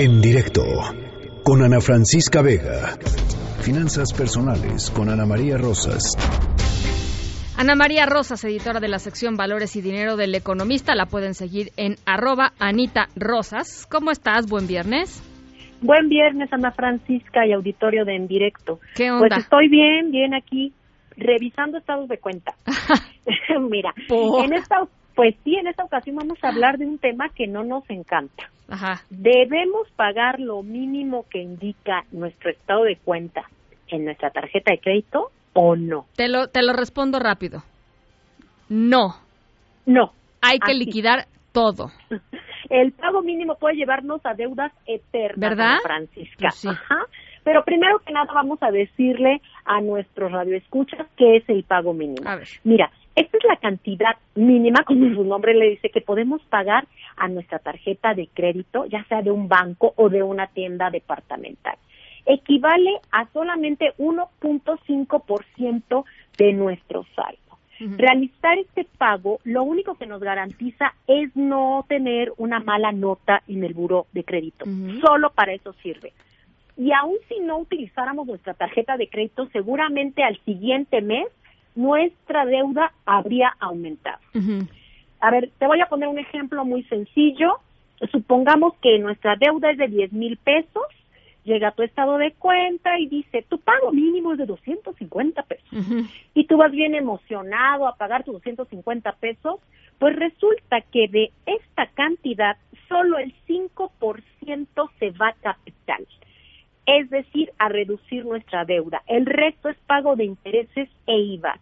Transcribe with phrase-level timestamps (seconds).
[0.00, 0.62] En directo
[1.42, 2.94] con Ana Francisca Vega.
[3.62, 6.14] Finanzas personales con Ana María Rosas.
[7.58, 11.70] Ana María Rosas, editora de la sección Valores y Dinero del Economista, la pueden seguir
[11.76, 13.88] en arroba Anita Rosas.
[13.90, 14.48] ¿Cómo estás?
[14.48, 15.20] Buen viernes.
[15.80, 18.78] Buen viernes, Ana Francisca y auditorio de En Directo.
[18.94, 19.26] ¿Qué onda?
[19.26, 20.72] Pues estoy bien, bien aquí,
[21.16, 22.54] revisando estados de cuenta.
[23.68, 24.44] Mira, ¿Por?
[24.44, 24.76] en esta,
[25.18, 28.48] pues sí, en esta ocasión vamos a hablar de un tema que no nos encanta.
[28.68, 29.02] Ajá.
[29.10, 33.42] ¿Debemos pagar lo mínimo que indica nuestro estado de cuenta
[33.88, 36.06] en nuestra tarjeta de crédito o no?
[36.14, 37.64] Te lo, te lo respondo rápido.
[38.68, 39.16] No.
[39.86, 40.12] No.
[40.40, 40.84] Hay que Así.
[40.84, 41.90] liquidar todo.
[42.70, 45.78] El pago mínimo puede llevarnos a deudas eternas, ¿Verdad?
[45.82, 46.36] Francisca.
[46.38, 46.68] Pues sí.
[46.68, 47.06] Ajá.
[47.42, 52.28] Pero primero que nada vamos a decirle a nuestros radioescuchas qué es el pago mínimo.
[52.30, 52.46] A ver.
[52.62, 56.86] Mira, esta es la cantidad mínima, como su nombre le dice, que podemos pagar
[57.16, 61.76] a nuestra tarjeta de crédito, ya sea de un banco o de una tienda departamental.
[62.26, 66.04] Equivale a solamente 1.5%
[66.36, 67.38] de nuestro saldo.
[67.80, 73.62] Realizar este pago lo único que nos garantiza es no tener una mala nota en
[73.62, 74.64] el buro de crédito.
[75.00, 76.12] Solo para eso sirve.
[76.76, 81.26] Y aun si no utilizáramos nuestra tarjeta de crédito, seguramente al siguiente mes
[81.78, 84.18] nuestra deuda habría aumentado.
[85.20, 87.60] A ver, te voy a poner un ejemplo muy sencillo.
[88.10, 90.84] Supongamos que nuestra deuda es de 10 mil pesos,
[91.44, 95.68] llega a tu estado de cuenta y dice, tu pago mínimo es de 250 pesos
[96.34, 99.60] y tú vas bien emocionado a pagar tus 250 pesos,
[99.98, 102.56] pues resulta que de esta cantidad
[102.88, 105.56] solo el 5% se va a
[106.88, 109.02] es decir, a reducir nuestra deuda.
[109.06, 111.60] El resto es pago de intereses e IVA.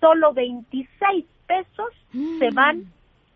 [0.00, 1.88] Solo 26 pesos
[2.38, 2.84] se van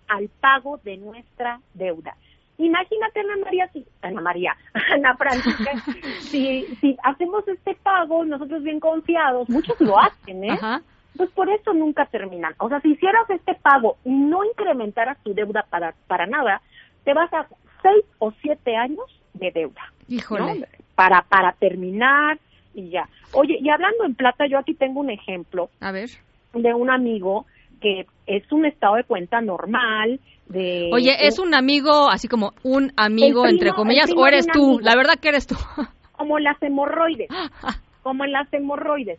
[0.09, 2.15] al pago de nuestra deuda.
[2.59, 4.55] Imagínate, Ana María, si, Ana María,
[4.93, 5.83] Ana Francisca,
[6.21, 10.51] si, si hacemos este pago, nosotros bien confiados, muchos lo hacen, ¿eh?
[10.51, 10.83] Ajá.
[11.17, 12.55] Pues por eso nunca terminan.
[12.59, 16.61] O sea, si hicieras este pago y no incrementaras tu deuda para, para nada,
[17.05, 17.49] te vas a
[17.83, 19.93] seis o siete años de deuda.
[20.39, 20.67] ¿no?
[21.01, 22.39] Para, para terminar
[22.75, 23.09] y ya.
[23.33, 26.11] Oye, y hablando en plata, yo aquí tengo un ejemplo A ver.
[26.53, 27.47] de un amigo
[27.81, 30.91] que es un estado de cuenta normal, de...
[30.93, 34.65] Oye, ¿es un amigo, así como un amigo, primo- entre comillas, o eres tú?
[34.75, 34.81] amigo.
[34.83, 35.55] La verdad que eres tú.
[36.13, 37.31] como las hemorroides,
[38.03, 39.19] como en las hemorroides.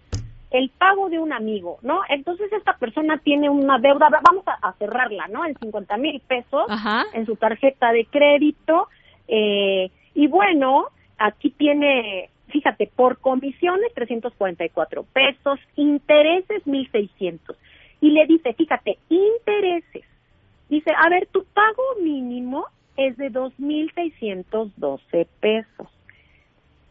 [0.51, 2.01] El pago de un amigo, ¿no?
[2.09, 5.45] Entonces esta persona tiene una deuda, vamos a, a cerrarla, ¿no?
[5.45, 7.05] En 50 mil pesos Ajá.
[7.13, 8.87] en su tarjeta de crédito.
[9.27, 10.87] eh, y bueno,
[11.21, 17.55] aquí tiene, fíjate, por comisiones 344 pesos, intereses 1.600.
[18.01, 20.03] Y le dice, fíjate, intereses.
[20.69, 22.65] Dice, a ver, tu pago mínimo
[22.97, 25.87] es de 2.612 pesos.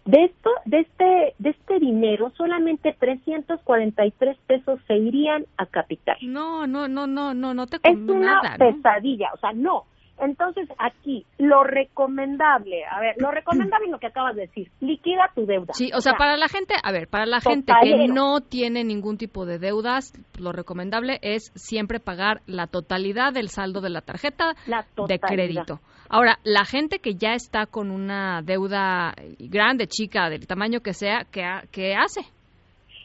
[0.05, 6.17] De esto, de este, de este dinero, solamente 343 pesos se irían a capital.
[6.23, 8.59] No, no, no, no, no, no te Es una nada, ¿no?
[8.59, 9.85] pesadilla, o sea, no.
[10.20, 15.31] Entonces, aquí, lo recomendable, a ver, lo recomendable es lo que acabas de decir, liquida
[15.34, 15.72] tu deuda.
[15.72, 19.16] Sí, o sea, para la gente, a ver, para la gente que no tiene ningún
[19.16, 24.54] tipo de deudas, lo recomendable es siempre pagar la totalidad del saldo de la tarjeta
[24.66, 25.81] La de crédito.
[26.08, 31.25] Ahora, la gente que ya está con una deuda grande, chica, del tamaño que sea,
[31.31, 32.22] ¿qué, ha- qué hace?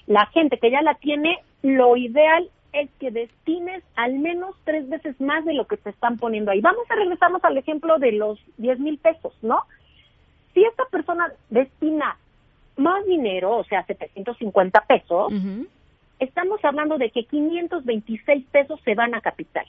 [0.07, 5.19] La gente que ya la tiene, lo ideal es que destines al menos tres veces
[5.21, 6.59] más de lo que te están poniendo ahí.
[6.59, 9.63] Vamos a regresarnos al ejemplo de los 10 mil pesos, ¿no?
[10.53, 12.17] Si esta persona destina
[12.75, 15.33] más dinero, o sea, 750 pesos,
[16.19, 19.65] estamos hablando de que 526 pesos se van a capital.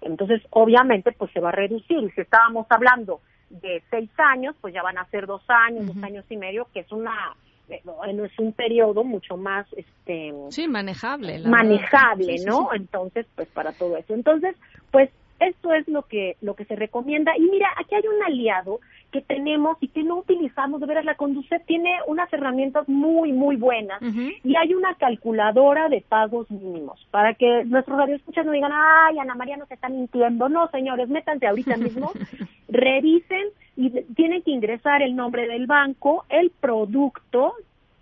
[0.00, 1.98] Entonces, obviamente, pues se va a reducir.
[1.98, 3.20] Y si estábamos hablando
[3.50, 6.80] de seis años, pues ya van a ser dos años, dos años y medio, que
[6.80, 7.34] es una
[7.68, 11.38] eh, no es un periodo mucho más este Sí, manejable.
[11.38, 12.38] la manejable.
[12.38, 12.68] Sí, ¿no?
[12.70, 12.76] sí.
[12.76, 14.14] Entonces, pues para todo eso.
[14.14, 14.54] Entonces,
[14.90, 15.10] pues
[15.40, 18.80] esto es lo que lo que se recomienda y mira, aquí hay un aliado
[19.12, 23.56] que tenemos y que no utilizamos, de veras la Conducet tiene unas herramientas muy muy
[23.56, 29.18] buenas y hay una calculadora de pagos mínimos para que nuestros radioescuchas no digan, ay,
[29.18, 30.48] Ana María nos está mintiendo.
[30.48, 32.12] No, señores, métanse ahorita mismo,
[32.68, 33.46] revisen
[33.76, 37.54] y tienen que ingresar el nombre del banco, el producto,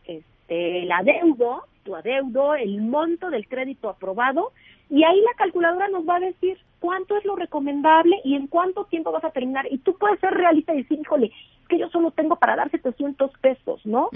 [0.04, 4.52] este, el adeudo, tu adeudo, el monto del crédito aprobado
[4.90, 8.84] y ahí la calculadora nos va a decir cuánto es lo recomendable y en cuánto
[8.84, 9.66] tiempo vas a terminar.
[9.70, 11.32] Y tú puedes ser realista y decir, híjole,
[11.62, 14.10] es que yo solo tengo para dar 700 pesos, ¿no?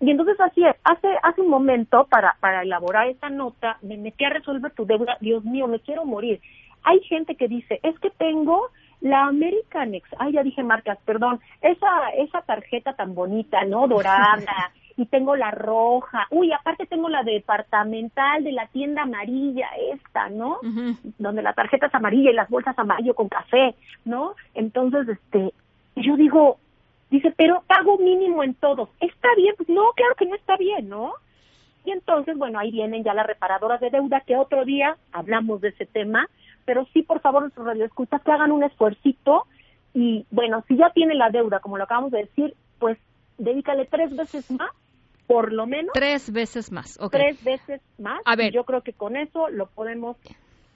[0.00, 4.24] Y entonces así es, hace, hace un momento para, para elaborar esta nota, me metí
[4.24, 6.40] a resolver tu deuda, Dios mío, me quiero morir.
[6.84, 11.40] Hay gente que dice, es que tengo la American Ex, ay, ya dije marcas, perdón,
[11.60, 13.86] esa, esa tarjeta tan bonita, ¿no?
[13.86, 20.28] Dorada, y tengo la roja, uy, aparte tengo la departamental de la tienda amarilla, esta,
[20.28, 20.58] ¿no?
[21.18, 24.34] Donde la tarjeta es amarilla y las bolsas amarillo con café, ¿no?
[24.54, 25.52] Entonces, este,
[25.94, 26.58] yo digo,
[27.10, 29.54] dice, pero pago mínimo en todos, ¿está bien?
[29.56, 31.12] Pues no, claro que no está bien, ¿no?
[31.84, 35.68] Y entonces, bueno, ahí vienen ya las reparadoras de deuda, que otro día hablamos de
[35.68, 36.28] ese tema,
[36.68, 39.46] pero sí, por favor, nuestros radioescuchas, que hagan un esfuercito
[39.94, 42.98] y, bueno, si ya tiene la deuda, como lo acabamos de decir, pues
[43.38, 44.70] dedícale tres veces más,
[45.26, 45.92] por lo menos.
[45.94, 47.10] Tres veces más, ok.
[47.10, 48.20] Tres veces más.
[48.26, 48.52] A ver.
[48.52, 50.18] yo creo que con eso lo podemos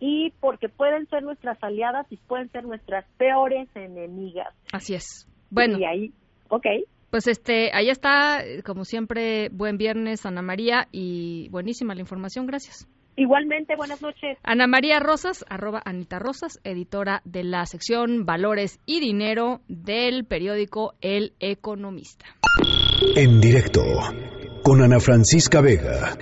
[0.00, 4.52] Y porque pueden ser nuestras aliadas y pueden ser nuestras peores enemigas.
[4.72, 5.28] Así es.
[5.50, 5.78] Bueno.
[5.78, 6.12] Y ahí,
[6.48, 6.66] ok.
[7.12, 12.88] Pues este, ahí está, como siempre, buen viernes, Ana María, y buenísima la información, gracias.
[13.16, 14.38] Igualmente, buenas noches.
[14.42, 20.94] Ana María Rosas, arroba Anita Rosas, editora de la sección Valores y Dinero del periódico
[21.02, 22.24] El Economista.
[23.14, 23.82] En directo,
[24.64, 26.16] con Ana Francisca Vega.